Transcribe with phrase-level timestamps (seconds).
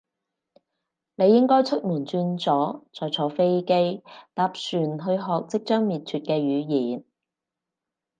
[1.13, 4.01] 你應該出門轉左，再坐飛機，
[4.33, 7.03] 搭船去學即將滅絕嘅語言